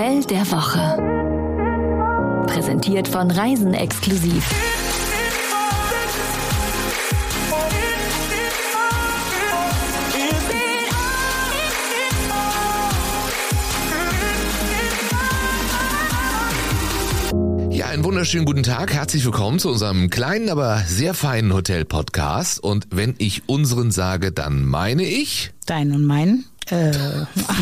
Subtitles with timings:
[0.00, 0.96] Hotel der Woche.
[2.46, 4.48] Präsentiert von Reisen exklusiv.
[17.68, 18.94] Ja, einen wunderschönen guten Tag.
[18.94, 22.58] Herzlich willkommen zu unserem kleinen, aber sehr feinen Hotel-Podcast.
[22.64, 25.52] Und wenn ich unseren sage, dann meine ich.
[25.66, 26.46] Deinen und meinen.
[26.70, 26.92] Äh,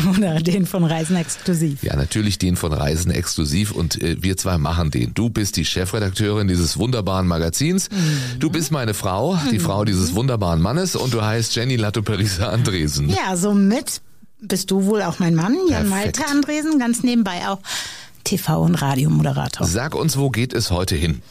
[0.17, 1.81] oder den von Reisen exklusiv.
[1.83, 5.13] Ja, natürlich den von Reisen exklusiv und äh, wir zwei machen den.
[5.13, 7.89] Du bist die Chefredakteurin dieses wunderbaren Magazins.
[7.89, 8.39] Mhm.
[8.39, 13.09] Du bist meine Frau, die Frau dieses wunderbaren Mannes und du heißt Jenny Lattoperisa Andresen.
[13.09, 14.01] Ja, somit
[14.41, 16.19] bist du wohl auch mein Mann, Jan Perfekt.
[16.19, 17.59] Malte Andresen, ganz nebenbei auch
[18.25, 19.65] TV- und Radiomoderator.
[19.65, 21.21] Sag uns, wo geht es heute hin?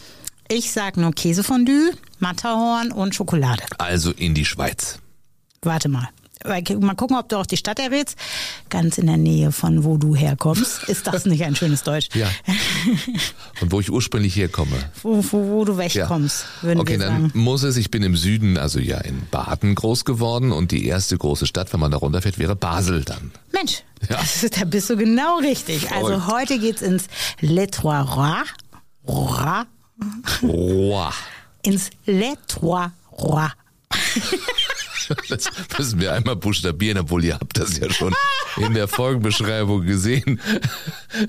[0.51, 3.63] Ich sag nur Käsefondue, Matterhorn und Schokolade.
[3.77, 4.99] Also in die Schweiz.
[5.63, 6.09] Warte mal.
[6.45, 8.17] Mal gucken, ob du auch die Stadt errätst.
[8.71, 10.85] Ganz in der Nähe von wo du herkommst.
[10.89, 12.09] Ist das nicht ein schönes Deutsch?
[12.15, 12.29] Ja.
[13.61, 14.77] Und wo ich ursprünglich herkomme.
[15.03, 17.31] Wo, wo, wo du wegkommst, würden Okay, wir dann sagen.
[17.35, 21.19] muss es, ich bin im Süden, also ja in Baden groß geworden und die erste
[21.19, 23.33] große Stadt, wenn man da runterfährt, wäre Basel dann.
[23.53, 24.17] Mensch, Ja.
[24.19, 25.91] das ist, da bist du genau richtig.
[25.91, 26.27] Also Verrückt.
[26.29, 27.05] heute geht's ins
[27.41, 28.45] Les Trois Rois.
[29.07, 29.67] Rois.
[30.43, 31.13] Roa.
[31.63, 33.51] Ins Les Trois Rois.
[35.29, 35.45] Das
[35.79, 38.15] müssen wir einmal buchstabieren, obwohl ihr habt das ja schon
[38.57, 40.41] in der Folgenbeschreibung gesehen.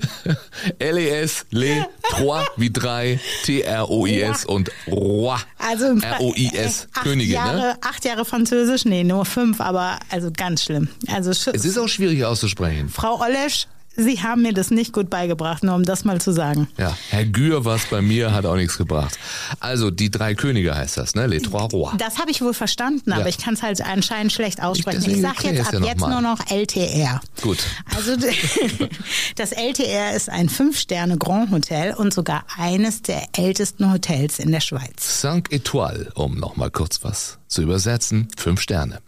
[0.78, 5.36] L-E-S, Le, Trois, wie drei, T-R-O-I-S und Roi.
[5.58, 7.76] Also R-O-I-S, acht Könige, Jahre, ne?
[7.82, 10.88] Acht Jahre Französisch, nee, nur fünf, aber also ganz schlimm.
[11.08, 12.88] Also Es ist auch schwierig auszusprechen.
[12.88, 13.66] Frau Olesch,
[14.02, 16.68] Sie haben mir das nicht gut beigebracht, nur um das mal zu sagen.
[16.78, 19.18] Ja, Herr Gür war es bei mir, hat auch nichts gebracht.
[19.60, 21.26] Also, die drei Könige heißt das, ne?
[21.26, 21.92] Les Trois Rois.
[21.98, 23.28] Das habe ich wohl verstanden, aber Ja.
[23.28, 24.98] ich kann es halt anscheinend schlecht aussprechen.
[25.00, 26.10] Ich, deswegen sage jetzt ab ja jetzt mal.
[26.10, 27.20] nur noch LTR.
[27.42, 27.58] Gut.
[27.96, 28.16] Also
[29.36, 34.60] das LTR ist ein Fünf-Sterne Grand Hotel und sogar eines der ältesten Hotels in der
[34.60, 35.20] Schweiz.
[35.20, 38.28] Cinq Étoiles, um nochmal kurz was zu übersetzen.
[38.36, 39.00] Fünf Sterne.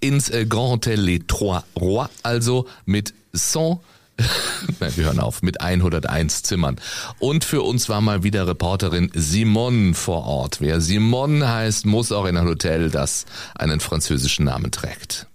[0.00, 3.80] Ins äh, Grand Hotel Les Trois Rois, also mit 100
[4.80, 6.76] Nein, wir hören auf, mit 101 Zimmern.
[7.18, 10.60] Und für uns war mal wieder Reporterin Simone vor Ort.
[10.60, 15.29] Wer Simone heißt, muss auch in ein Hotel, das einen französischen Namen trägt.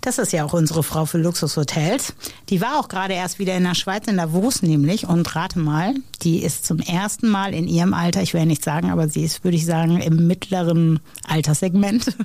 [0.00, 2.14] Das ist ja auch unsere Frau für Luxushotels.
[2.48, 5.06] Die war auch gerade erst wieder in der Schweiz, in Davos nämlich.
[5.06, 8.64] Und rate mal, die ist zum ersten Mal in ihrem Alter, ich will ja nicht
[8.64, 12.16] sagen, aber sie ist, würde ich sagen, im mittleren Alterssegment,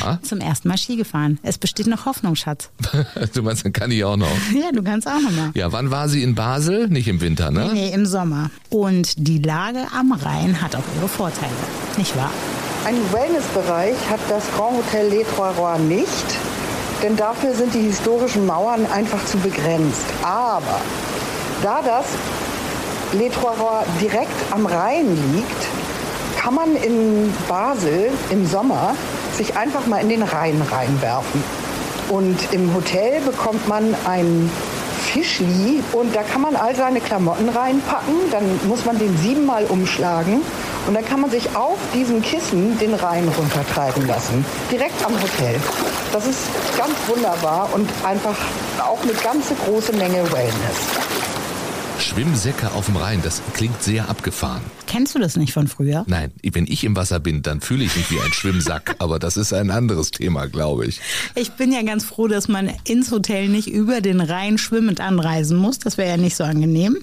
[0.00, 0.18] Ja.
[0.22, 1.38] zum ersten Mal Ski gefahren.
[1.42, 2.70] Es besteht noch Hoffnung, Schatz.
[3.34, 4.28] Du meinst, dann kann ich auch noch.
[4.54, 5.50] Ja, du kannst auch noch mal.
[5.54, 6.88] Ja, wann war sie in Basel?
[6.88, 7.70] Nicht im Winter, ne?
[7.72, 8.50] Nee, im Sommer.
[8.70, 11.50] Und die Lage am Rhein hat auch ihre Vorteile,
[11.96, 12.30] nicht wahr?
[12.84, 16.06] Einen Wellnessbereich hat das Grand Hotel Les Trois Rois nicht,
[17.04, 20.06] denn dafür sind die historischen Mauern einfach zu begrenzt.
[20.22, 20.80] Aber
[21.62, 22.06] da das
[23.12, 25.66] Les Trois Rois direkt am Rhein liegt,
[26.40, 28.94] kann man in Basel im Sommer
[29.36, 31.44] sich einfach mal in den Rhein reinwerfen.
[32.08, 34.50] Und im Hotel bekommt man ein
[35.12, 38.14] Fischli und da kann man all seine Klamotten reinpacken.
[38.30, 40.40] Dann muss man den siebenmal umschlagen
[40.86, 44.44] und dann kann man sich auf diesem Kissen den Rhein runtertreiben lassen.
[44.70, 45.60] Direkt am Hotel.
[46.12, 46.40] Das ist
[46.76, 48.36] ganz wunderbar und einfach
[48.78, 51.33] auch eine ganze große Menge Wellness.
[52.14, 54.62] Schwimmsäcke auf dem Rhein, das klingt sehr abgefahren.
[54.86, 56.04] Kennst du das nicht von früher?
[56.06, 59.36] Nein, wenn ich im Wasser bin, dann fühle ich mich wie ein Schwimmsack, aber das
[59.36, 61.00] ist ein anderes Thema, glaube ich.
[61.34, 65.58] Ich bin ja ganz froh, dass man ins Hotel nicht über den Rhein schwimmend anreisen
[65.58, 65.80] muss.
[65.80, 66.98] Das wäre ja nicht so angenehm.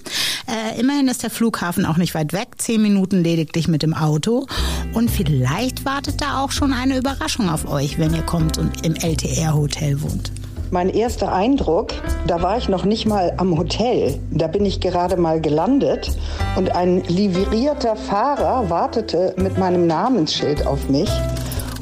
[0.46, 2.48] Äh, immerhin ist der Flughafen auch nicht weit weg.
[2.56, 4.46] Zehn Minuten lediglich mit dem Auto.
[4.94, 8.94] Und vielleicht wartet da auch schon eine Überraschung auf euch, wenn ihr kommt und im
[8.94, 10.32] LTR-Hotel wohnt.
[10.72, 11.92] Mein erster Eindruck,
[12.26, 14.18] da war ich noch nicht mal am Hotel.
[14.30, 16.10] Da bin ich gerade mal gelandet
[16.56, 21.10] und ein livrierter Fahrer wartete mit meinem Namensschild auf mich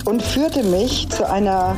[0.06, 1.77] und führte mich zu einer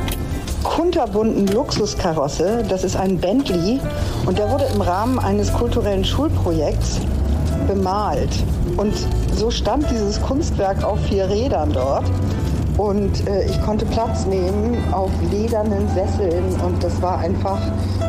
[0.63, 2.65] kunterbunten Luxuskarosse.
[2.67, 3.79] Das ist ein Bentley
[4.25, 6.99] und der wurde im Rahmen eines kulturellen Schulprojekts
[7.67, 8.31] bemalt.
[8.75, 8.95] Und
[9.35, 12.05] so stand dieses Kunstwerk auf vier Rädern dort.
[12.77, 17.59] Und äh, ich konnte Platz nehmen auf ledernen Sesseln und das war einfach,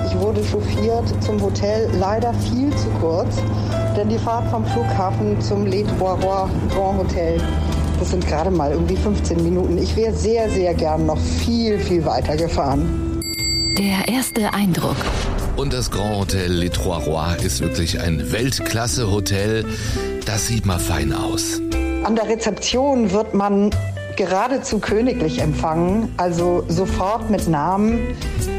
[0.06, 3.36] ich wurde chauffiert zum Hotel, leider viel zu kurz,
[3.96, 7.40] denn die Fahrt vom Flughafen zum Les Trois Rois Grand Hotel,
[8.00, 9.78] das sind gerade mal irgendwie 15 Minuten.
[9.78, 13.22] Ich wäre sehr, sehr gern noch viel, viel weiter gefahren.
[13.78, 14.96] Der erste Eindruck.
[15.56, 19.64] Und das Grand Hotel Les Trois Rois ist wirklich ein Weltklasse-Hotel.
[20.26, 21.60] Das sieht mal fein aus.
[22.02, 23.70] An der Rezeption wird man
[24.16, 28.00] geradezu königlich empfangen, also sofort mit Namen.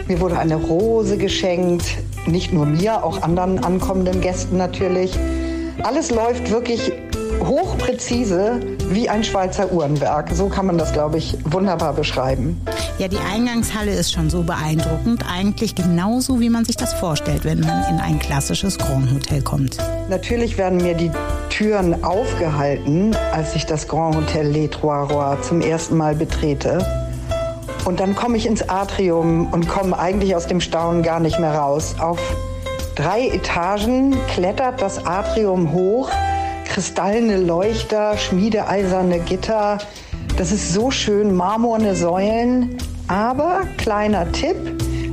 [0.07, 1.86] Mir wurde eine Rose geschenkt,
[2.28, 5.18] nicht nur mir, auch anderen ankommenden Gästen natürlich.
[5.84, 6.92] Alles läuft wirklich
[7.44, 10.29] hochpräzise wie ein Schweizer Uhrenwerk.
[10.33, 12.61] So kann man das, glaube ich, wunderbar beschreiben.
[12.97, 15.23] Ja, die Eingangshalle ist schon so beeindruckend.
[15.31, 19.77] Eigentlich genauso, wie man sich das vorstellt, wenn man in ein klassisches Grand Hotel kommt.
[20.09, 21.11] Natürlich werden mir die
[21.49, 26.85] Türen aufgehalten, als ich das Grand Hotel Les Trois Rois zum ersten Mal betrete.
[27.85, 31.53] Und dann komme ich ins Atrium und komme eigentlich aus dem Staunen gar nicht mehr
[31.53, 31.95] raus.
[31.99, 32.19] Auf
[32.95, 36.09] drei Etagen klettert das Atrium hoch
[36.75, 39.77] kristallene Leuchter, schmiedeeiserne Gitter.
[40.38, 42.75] Das ist so schön, marmorne Säulen.
[43.07, 44.57] Aber kleiner Tipp,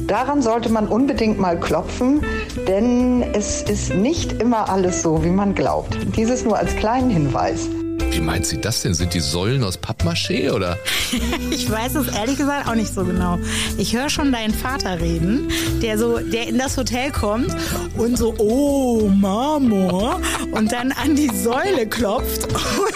[0.08, 2.20] daran sollte man unbedingt mal klopfen,
[2.66, 5.96] denn es ist nicht immer alles so, wie man glaubt.
[6.16, 7.68] Dieses nur als kleinen Hinweis.
[8.12, 8.92] Wie meint sie das denn?
[8.92, 10.78] Sind die Säulen aus Pappmaché oder?
[11.50, 13.38] ich weiß es ehrlich gesagt auch nicht so genau.
[13.78, 15.48] Ich höre schon deinen Vater reden,
[15.80, 17.54] der so, der in das Hotel kommt
[17.96, 20.20] und so, oh, Marmor,
[20.50, 22.46] und dann an die Säule klopft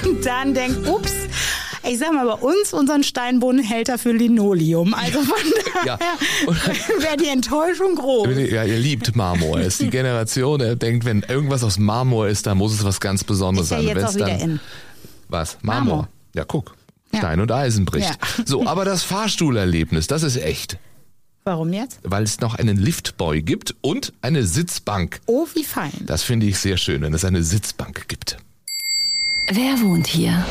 [0.05, 1.13] und dann denkt, ups,
[1.89, 4.93] ich sag mal, bei uns unseren Steinboden hält er für Linoleum.
[4.93, 5.99] Also von daher ja.
[7.01, 8.29] wäre die Enttäuschung groß.
[8.51, 9.61] Ja, ihr liebt Marmor.
[9.61, 13.25] ist die Generation, der denkt, wenn irgendwas aus Marmor ist, dann muss es was ganz
[13.25, 13.97] Besonderes ist ja sein.
[13.97, 14.61] Jetzt auch wieder dann, in.
[15.29, 15.59] Was?
[15.63, 15.85] Marmor.
[15.85, 16.09] Marmor.
[16.35, 16.75] Ja, guck.
[17.15, 18.09] Stein und Eisen bricht.
[18.09, 18.17] Ja.
[18.47, 20.79] So, aber das Fahrstuhlerlebnis, das ist echt.
[21.45, 22.01] Warum jetzt?
[22.03, 25.21] Weil es noch einen Liftboy gibt und eine Sitzbank.
[25.27, 25.93] Oh, wie fein.
[26.01, 28.37] Das finde ich sehr schön, wenn es eine Sitzbank gibt.
[29.49, 30.45] Wer wohnt hier?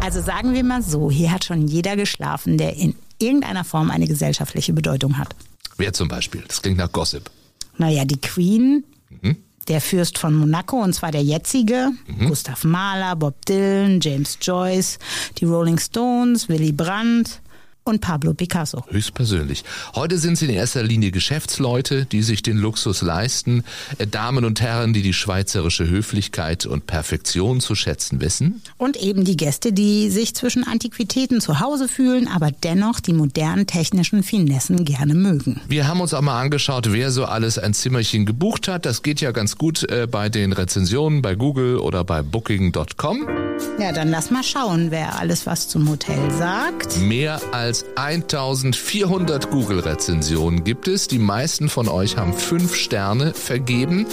[0.00, 4.06] Also sagen wir mal so, hier hat schon jeder geschlafen, der in irgendeiner Form eine
[4.06, 5.34] gesellschaftliche Bedeutung hat.
[5.76, 6.44] Wer zum Beispiel?
[6.46, 7.30] Das klingt nach Gossip.
[7.76, 8.84] Naja, die Queen,
[9.20, 9.36] mhm
[9.68, 12.28] der Fürst von Monaco, und zwar der jetzige, mhm.
[12.28, 14.98] Gustav Mahler, Bob Dylan, James Joyce,
[15.38, 17.40] die Rolling Stones, Willy Brandt,
[17.84, 18.84] und Pablo Picasso.
[18.88, 19.64] Höchstpersönlich.
[19.94, 23.64] Heute sind sie in erster Linie Geschäftsleute, die sich den Luxus leisten,
[23.98, 28.62] äh, Damen und Herren, die die schweizerische Höflichkeit und Perfektion zu schätzen wissen.
[28.78, 33.66] Und eben die Gäste, die sich zwischen Antiquitäten zu Hause fühlen, aber dennoch die modernen
[33.66, 35.60] technischen Finessen gerne mögen.
[35.68, 38.86] Wir haben uns auch mal angeschaut, wer so alles ein Zimmerchen gebucht hat.
[38.86, 43.43] Das geht ja ganz gut äh, bei den Rezensionen bei Google oder bei Booking.com.
[43.78, 46.98] Ja, dann lass mal schauen, wer alles was zum Hotel sagt.
[46.98, 51.08] Mehr als 1400 Google-Rezensionen gibt es.
[51.08, 54.06] Die meisten von euch haben fünf Sterne vergeben.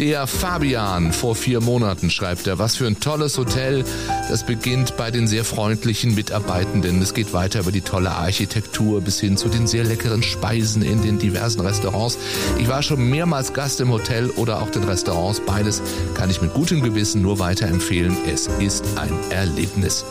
[0.00, 3.84] Der Fabian vor vier Monaten schreibt er, was für ein tolles Hotel.
[4.30, 7.02] Das beginnt bei den sehr freundlichen Mitarbeitenden.
[7.02, 11.02] Es geht weiter über die tolle Architektur bis hin zu den sehr leckeren Speisen in
[11.02, 12.16] den diversen Restaurants.
[12.58, 15.40] Ich war schon mehrmals Gast im Hotel oder auch den Restaurants.
[15.40, 15.82] Beides
[16.14, 18.16] kann ich mit gutem Gewissen nur weiterempfehlen.
[18.26, 20.06] Es ist ein Erlebnis.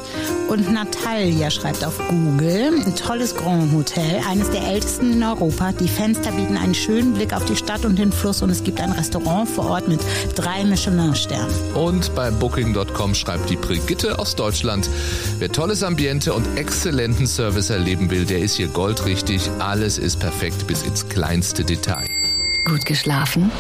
[0.50, 5.72] Und Natalia schreibt auf Google, ein tolles Grand Hotel, eines der ältesten in Europa.
[5.72, 8.80] Die Fenster bieten einen schönen Blick auf die Stadt und den Fluss und es gibt
[8.82, 10.02] ein Restaurant vor Ort Ort mit
[10.36, 11.74] drei Michelin-Sternen.
[11.74, 14.90] Und bei Booking.com schreibt die Brigitte aus Deutschland,
[15.38, 19.50] wer tolles Ambiente und exzellenten Service erleben will, der ist hier goldrichtig.
[19.60, 22.06] Alles ist perfekt bis ins kleinste Detail.
[22.66, 23.52] Gut geschlafen?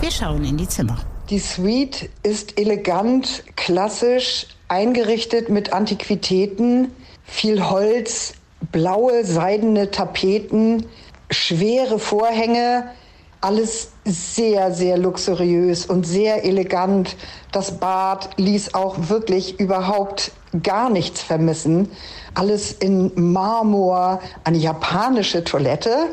[0.00, 0.96] Wir schauen in die Zimmer.
[1.28, 6.92] Die Suite ist elegant, klassisch, eingerichtet mit Antiquitäten,
[7.24, 8.34] viel Holz,
[8.70, 10.86] blaue seidene Tapeten,
[11.30, 12.84] schwere Vorhänge,
[13.40, 17.16] alles sehr, sehr luxuriös und sehr elegant.
[17.52, 21.90] Das Bad ließ auch wirklich überhaupt gar nichts vermissen.
[22.34, 26.08] Alles in Marmor, eine japanische Toilette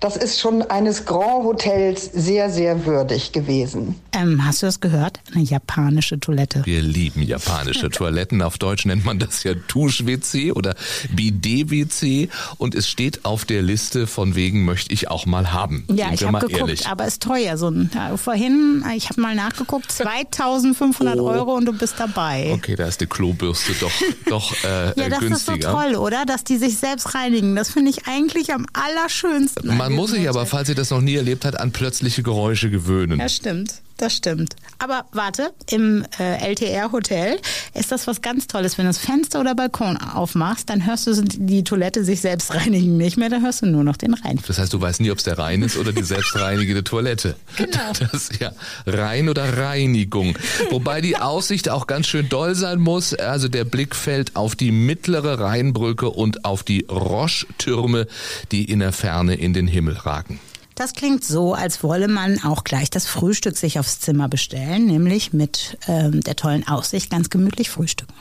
[0.00, 3.96] das ist schon eines Grand Hotels sehr, sehr würdig gewesen.
[4.12, 5.20] Ähm, hast du das gehört?
[5.34, 6.62] Eine japanische Toilette.
[6.64, 8.40] Wir lieben japanische Toiletten.
[8.40, 10.74] Auf Deutsch nennt man das ja Tusch-WC oder
[11.14, 12.30] Bidet-WC.
[12.56, 15.84] Und es steht auf der Liste von wegen möchte ich auch mal haben.
[15.88, 16.86] Ja, Sind ich habe geguckt, ehrlich.
[16.86, 17.58] aber ist teuer.
[17.58, 21.28] So ein, ja, vorhin, ich habe mal nachgeguckt, 2500 oh.
[21.28, 22.52] Euro und du bist dabei.
[22.54, 23.92] Okay, da ist die Klobürste doch,
[24.26, 25.58] doch äh, ja, das günstiger.
[25.58, 26.24] ist so toll, oder?
[26.24, 27.54] Dass die sich selbst reinigen.
[27.54, 29.76] Das finde ich eigentlich am allerschönsten.
[29.76, 32.70] Man man muss sich aber, falls ihr das noch nie erlebt habt, an plötzliche Geräusche
[32.70, 33.20] gewöhnen.
[33.20, 33.74] Ja, stimmt.
[34.00, 34.56] Das stimmt.
[34.78, 37.38] Aber warte, im äh, LTR-Hotel
[37.74, 38.78] ist das was ganz Tolles.
[38.78, 42.96] Wenn du das Fenster oder Balkon aufmachst, dann hörst du die Toilette sich selbst reinigen
[42.96, 44.40] nicht mehr, dann hörst du nur noch den Rhein.
[44.46, 47.36] Das heißt, du weißt nie, ob es der Rhein ist oder die selbstreinigende Toilette.
[47.56, 47.92] Genau.
[48.12, 48.52] Das ja
[48.86, 50.38] Rhein oder Reinigung.
[50.70, 53.12] Wobei die Aussicht auch ganz schön doll sein muss.
[53.12, 58.06] Also der Blick fällt auf die mittlere Rheinbrücke und auf die Roche-Türme,
[58.50, 60.40] die in der Ferne in den Himmel ragen.
[60.80, 65.34] Das klingt so, als wolle man auch gleich das Frühstück sich aufs Zimmer bestellen, nämlich
[65.34, 68.14] mit ähm, der tollen Aussicht ganz gemütlich frühstücken.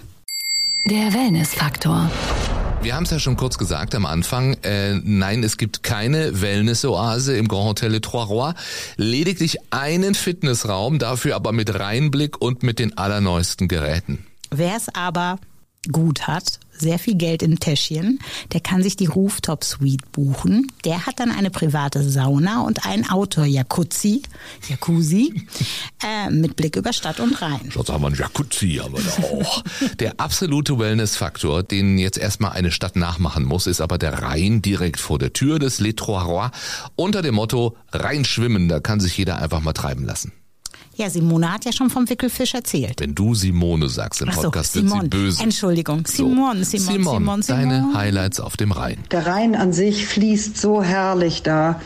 [0.83, 2.11] Der Wellnessfaktor.
[2.81, 4.57] Wir haben es ja schon kurz gesagt am Anfang.
[4.63, 8.53] Äh, nein, es gibt keine Wellness-Oase im Grand Hotel Le Trois Rois.
[8.97, 14.25] Lediglich einen Fitnessraum, dafür aber mit Reinblick und mit den allerneuesten Geräten.
[14.51, 15.39] Wer es aber
[15.91, 18.19] gut hat, sehr viel Geld im Täschchen,
[18.53, 20.71] der kann sich die Rooftop Suite buchen.
[20.85, 24.21] Der hat dann eine private Sauna und einen Outdoor-Jacuzzi,
[24.67, 25.45] Jacuzzi,
[26.03, 27.71] äh, mit Blick über Stadt und Rhein.
[27.71, 29.63] Schon haben wir einen Jacuzzi, haben wir da auch.
[29.99, 34.99] der absolute Wellness-Faktor, den jetzt erstmal eine Stadt nachmachen muss, ist aber der Rhein direkt
[34.99, 36.51] vor der Tür des Les Trois Rois
[36.95, 40.31] unter dem Motto Rhein schwimmen, da kann sich jeder einfach mal treiben lassen.
[40.99, 42.99] Ja, Simone hat ja schon vom Wickelfisch erzählt.
[42.99, 45.03] Wenn du Simone sagst im Ach so, Podcast, wird Simon.
[45.03, 45.41] sie böse.
[45.43, 46.77] Entschuldigung, Simon, So.
[46.77, 47.69] Simon, Simon, Simon, Simon.
[47.69, 48.97] deine Highlights auf dem Rhein.
[49.09, 51.79] Der Rhein an sich fließt so herrlich da.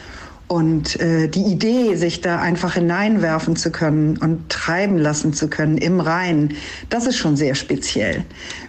[0.53, 5.79] Und äh, die Idee, sich da einfach hineinwerfen zu können und treiben lassen zu können
[5.79, 6.53] im Rhein,
[6.91, 8.23] das ist schon sehr speziell.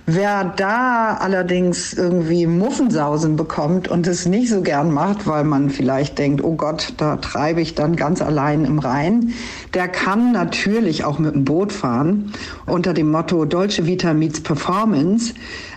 [0.06, 6.18] Wer da allerdings irgendwie Muffensausen bekommt und es nicht so gern macht, weil man vielleicht
[6.18, 9.34] denkt, oh Gott, da treibe ich dann ganz allein im Rhein,
[9.74, 12.32] der kann natürlich auch mit dem Boot fahren.
[12.64, 15.34] Unter dem Motto Dolce Vita meets Performance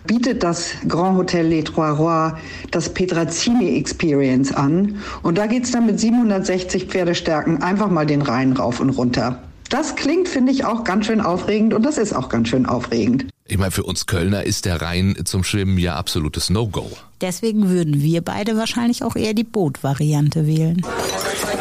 [0.08, 2.38] bietet das Grand Hotel Les Trois Rois
[2.72, 5.00] das Petrazzini Experience an.
[5.22, 9.44] Und da geht's dann mit 760 Pferdestärken einfach mal den Rhein rauf und runter.
[9.70, 13.26] Das klingt, finde ich, auch ganz schön aufregend und das ist auch ganz schön aufregend.
[13.46, 16.90] Ich meine, für uns Kölner ist der Rhein zum Schwimmen ja absolutes No-Go.
[17.22, 20.82] Deswegen würden wir beide wahrscheinlich auch eher die Bootvariante wählen.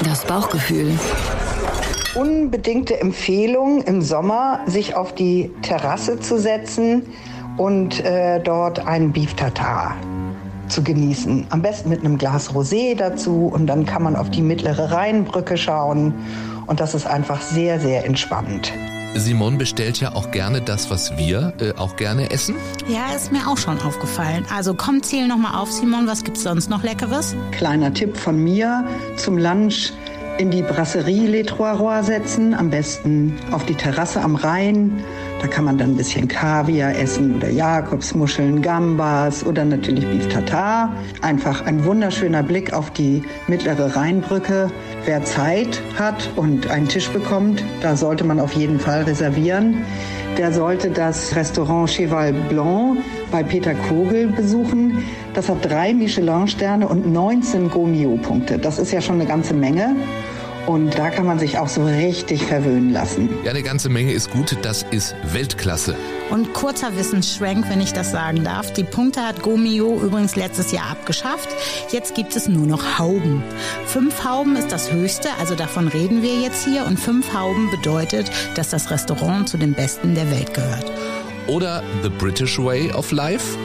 [0.04, 0.92] Das Bauchgefühl.
[2.14, 7.02] Unbedingte Empfehlung im Sommer, sich auf die Terrasse zu setzen
[7.56, 9.96] und äh, dort einen Beef Tartar
[10.68, 11.46] zu genießen.
[11.50, 15.56] Am besten mit einem Glas Rosé dazu und dann kann man auf die mittlere Rheinbrücke
[15.56, 16.14] schauen
[16.66, 18.72] und das ist einfach sehr, sehr entspannend.
[19.14, 22.54] Simon bestellt ja auch gerne das, was wir äh, auch gerne essen.
[22.86, 24.44] Ja, ist mir auch schon aufgefallen.
[24.54, 26.06] Also komm, zähl noch mal auf, Simon.
[26.06, 27.34] Was gibt's sonst noch Leckeres?
[27.52, 28.84] Kleiner Tipp von mir
[29.16, 29.92] zum Lunch
[30.38, 35.02] in die Brasserie Les Trois Rois setzen, am besten auf die Terrasse am Rhein.
[35.46, 40.92] Da kann man dann ein bisschen Kaviar essen oder Jakobsmuscheln, Gambas oder natürlich Beef Tartar.
[41.22, 44.68] Einfach ein wunderschöner Blick auf die mittlere Rheinbrücke.
[45.04, 49.84] Wer Zeit hat und einen Tisch bekommt, da sollte man auf jeden Fall reservieren.
[50.36, 52.98] Der sollte das Restaurant Cheval Blanc
[53.30, 55.04] bei Peter Kogel besuchen.
[55.32, 58.58] Das hat drei Michelin-Sterne und 19 Gomio-Punkte.
[58.58, 59.94] Das ist ja schon eine ganze Menge.
[60.66, 63.28] Und da kann man sich auch so richtig verwöhnen lassen.
[63.44, 64.56] Ja, eine ganze Menge ist gut.
[64.62, 65.94] Das ist Weltklasse.
[66.30, 68.72] Und kurzer Wissensschwenk, wenn ich das sagen darf.
[68.72, 71.48] Die Punkte hat Gomio übrigens letztes Jahr abgeschafft.
[71.90, 73.44] Jetzt gibt es nur noch Hauben.
[73.86, 76.84] Fünf Hauben ist das höchste, also davon reden wir jetzt hier.
[76.84, 80.90] Und fünf Hauben bedeutet, dass das Restaurant zu den besten der Welt gehört.
[81.46, 83.56] Oder The British Way of Life.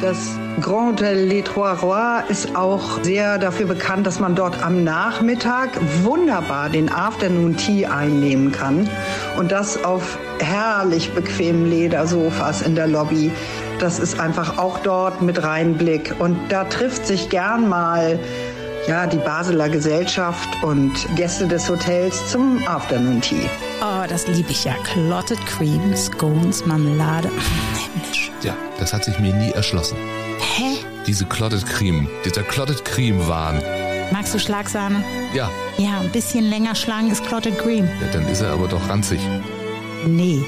[0.00, 4.82] Das Grand Hotel Les Trois Rois ist auch sehr dafür bekannt, dass man dort am
[4.82, 8.88] Nachmittag wunderbar den Afternoon Tea einnehmen kann.
[9.36, 13.30] Und das auf herrlich bequemen Ledersofas in der Lobby.
[13.78, 16.14] Das ist einfach auch dort mit Reinblick.
[16.18, 18.18] Und da trifft sich gern mal
[18.88, 23.50] ja, die Basler Gesellschaft und Gäste des Hotels zum Afternoon Tea.
[23.82, 24.72] Oh, das liebe ich ja.
[24.94, 27.28] Clotted Cream, Scones, Marmelade.
[27.28, 28.19] Himmlisch.
[28.42, 29.96] Ja, das hat sich mir nie erschlossen.
[30.56, 30.76] Hä?
[31.06, 33.62] Diese Clotted Cream, dieser Clotted Cream Wahn.
[34.12, 35.04] Magst du Schlagsahne?
[35.34, 37.84] Ja, Ja, ein bisschen länger schlagen ist Clotted Cream.
[38.00, 39.20] ja, dann ist er aber doch ranzig.
[40.06, 40.42] Nee.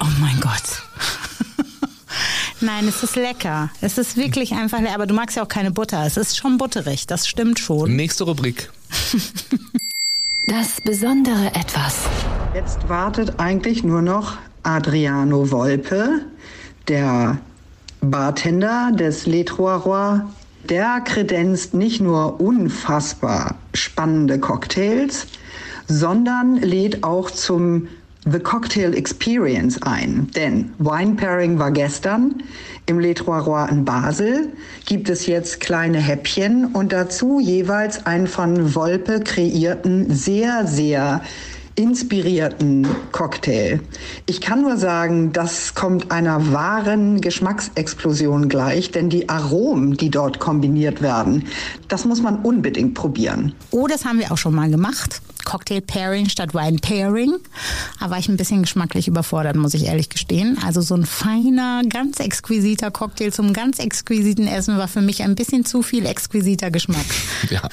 [0.00, 0.62] Oh mein Gott.
[2.60, 3.70] Nein, es ist lecker.
[3.80, 4.94] Es ist wirklich einfach lecker.
[4.94, 6.04] Aber du magst ja auch keine Butter.
[6.06, 7.06] Es ist schon butterig.
[7.06, 7.94] Das stimmt schon.
[7.96, 8.70] Nächste Rubrik.
[10.46, 11.94] Das besondere Etwas.
[12.54, 16.20] Jetzt wartet eigentlich nur noch Adriano Volpe,
[16.88, 17.38] der
[18.00, 20.20] Bartender des Les Trois Rois.
[20.68, 25.26] Der kredenzt nicht nur unfassbar spannende Cocktails,
[25.86, 27.88] sondern lädt auch zum
[28.26, 30.30] The Cocktail Experience ein.
[30.34, 32.36] Denn Wine Pairing war gestern.
[32.86, 34.48] Im Les Trois Rois in Basel
[34.86, 41.20] gibt es jetzt kleine Häppchen und dazu jeweils einen von Wolpe kreierten, sehr, sehr
[41.76, 43.80] inspirierten Cocktail.
[44.26, 50.38] Ich kann nur sagen, das kommt einer wahren Geschmacksexplosion gleich, denn die Aromen, die dort
[50.38, 51.44] kombiniert werden,
[51.88, 53.54] das muss man unbedingt probieren.
[53.70, 55.20] Oh, das haben wir auch schon mal gemacht.
[55.44, 57.34] Cocktail Pairing statt Wine Pairing.
[58.00, 60.58] Da war ich ein bisschen geschmacklich überfordert, muss ich ehrlich gestehen.
[60.64, 65.34] Also so ein feiner, ganz exquisiter Cocktail zum ganz exquisiten Essen war für mich ein
[65.34, 67.04] bisschen zu viel exquisiter Geschmack.
[67.50, 67.68] Ja,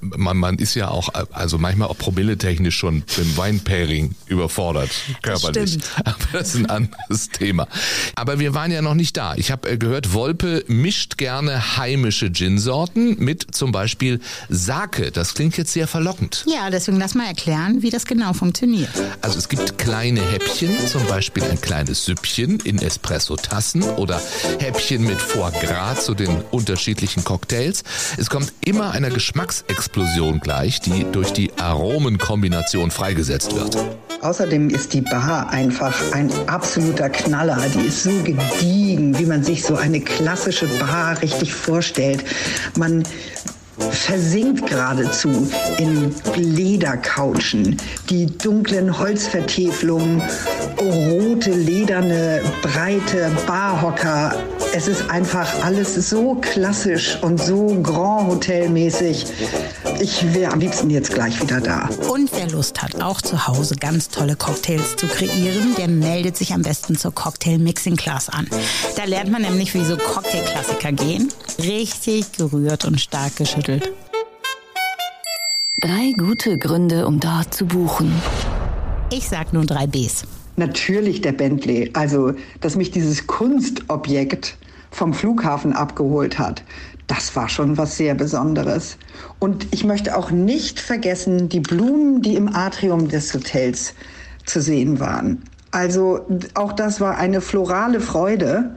[0.00, 4.90] man, man ist ja auch, also manchmal auch promilletechnisch schon beim Wine Pairing überfordert,
[5.22, 5.78] körperlich.
[5.78, 7.66] Das Aber das ist ein anderes Thema.
[8.14, 9.34] Aber wir waren ja noch nicht da.
[9.34, 15.10] Ich habe äh, gehört, Wolpe mischt gerne heimische Gin-Sorten mit zum Beispiel Sake.
[15.10, 16.44] Das klingt jetzt sehr verlockend.
[16.46, 18.90] Ja, deswegen lass mal erklären, wie das genau funktioniert.
[19.22, 24.20] Also es gibt kleine Häppchen, zum Beispiel ein kleines Süppchen in Espresso-Tassen oder
[24.58, 27.82] Häppchen mit Foie Gras zu den unterschiedlichen Cocktails.
[28.18, 33.78] Es kommt immer einer Geschmacksexplosion gleich, die durch die Aromenkombination freigesetzt wird.
[34.20, 37.58] Außerdem ist die Bar einfach ein absoluter Knaller.
[37.74, 42.22] Die ist so gediegen, wie man sich so eine klassische Bar richtig vorstellt.
[42.76, 43.02] Man
[43.90, 47.76] versinkt geradezu in Ledercouchen,
[48.10, 50.22] die dunklen Holzvertäfelungen,
[50.80, 54.34] rote, lederne, breite Barhocker.
[54.74, 59.26] Es ist einfach alles so klassisch und so Grand Hotel mäßig.
[60.00, 61.88] Ich wäre am liebsten jetzt gleich wieder da.
[62.08, 66.52] Und wer Lust hat, auch zu Hause ganz tolle Cocktails zu kreieren, der meldet sich
[66.52, 68.46] am besten zur Cocktail Mixing Class an.
[68.96, 71.32] Da lernt man nämlich, wie so Cocktailklassiker gehen.
[71.58, 73.92] Richtig gerührt und stark geschüttelt.
[75.80, 78.12] Drei gute Gründe, um dort zu buchen.
[79.10, 80.24] Ich sag nur drei Bs.
[80.56, 81.90] Natürlich der Bentley.
[81.94, 84.56] Also, dass mich dieses Kunstobjekt
[84.90, 86.62] vom Flughafen abgeholt hat,
[87.08, 88.98] das war schon was sehr Besonderes.
[89.38, 93.94] Und ich möchte auch nicht vergessen, die Blumen, die im Atrium des Hotels
[94.44, 95.42] zu sehen waren.
[95.70, 98.76] Also auch das war eine florale Freude.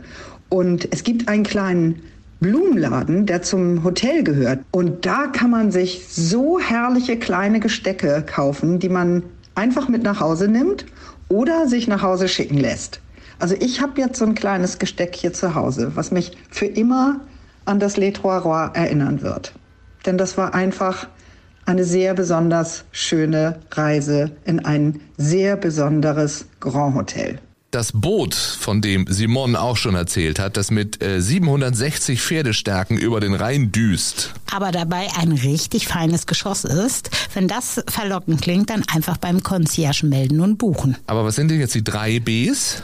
[0.50, 2.02] Und es gibt einen kleinen
[2.40, 4.60] Blumenladen, der zum Hotel gehört.
[4.72, 9.24] Und da kann man sich so herrliche kleine Gestecke kaufen, die man
[9.56, 10.86] einfach mit nach Hause nimmt
[11.30, 13.02] oder sich nach Hause schicken lässt.
[13.42, 17.22] Also ich habe jetzt so ein kleines Gesteck hier zu Hause, was mich für immer
[17.66, 19.54] an das Les Trois Rois erinnern wird.
[20.06, 21.08] Denn das war einfach
[21.66, 27.40] eine sehr besonders schöne Reise in ein sehr besonderes Grand Hotel.
[27.72, 33.22] Das Boot, von dem Simon auch schon erzählt hat, das mit äh, 760 Pferdestärken über
[33.22, 34.34] den Rhein düst.
[34.54, 37.10] Aber dabei ein richtig feines Geschoss ist.
[37.34, 40.98] Wenn das verlockend klingt, dann einfach beim Concierge melden und buchen.
[41.08, 42.84] Aber was sind denn jetzt die drei Bs?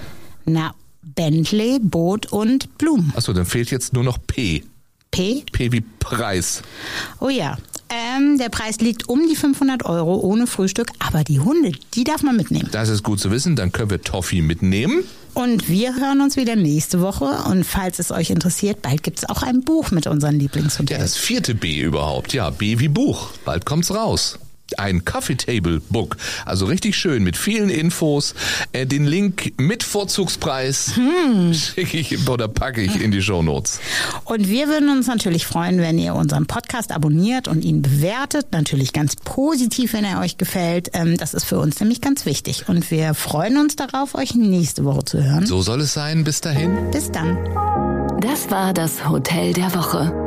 [0.50, 3.14] Na, Bentley, Boot und Blumen.
[3.16, 4.64] Achso, dann fehlt jetzt nur noch P.
[5.12, 5.44] P?
[5.52, 6.62] P wie Preis.
[7.20, 7.58] Oh ja.
[7.90, 12.22] Ähm, der Preis liegt um die 500 Euro ohne Frühstück, aber die Hunde, die darf
[12.24, 12.68] man mitnehmen.
[12.72, 15.04] Das ist gut zu wissen, dann können wir Toffee mitnehmen.
[15.34, 17.26] Und wir hören uns wieder nächste Woche.
[17.50, 21.00] Und falls es euch interessiert, bald gibt es auch ein Buch mit unseren Ja, Lieblingshotels.
[21.02, 22.34] das vierte B überhaupt.
[22.34, 23.30] Ja, B wie Buch.
[23.46, 24.40] Bald kommt's raus.
[24.78, 26.18] Ein Coffee Table Book.
[26.46, 28.36] Also richtig schön mit vielen Infos.
[28.74, 30.94] Äh, den Link mit Vorzugspreis
[31.54, 33.80] schicke ich oder packe ich in die Shownotes.
[34.26, 38.48] Und wir würden uns natürlich freuen, wenn ihr unseren Podcast abonniert und ihn bewertet.
[38.52, 40.90] Natürlich ganz positiv, wenn er euch gefällt.
[40.94, 42.68] Ähm, Das ist für uns nämlich ganz wichtig.
[42.68, 45.46] Und wir freuen uns darauf, euch nächste Woche zu hören.
[45.46, 46.24] So soll es sein.
[46.24, 46.92] Bis dahin.
[46.92, 47.38] Bis dann.
[48.22, 50.27] Das war das Hotel der Woche.